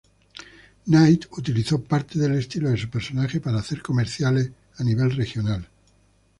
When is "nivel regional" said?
4.83-5.67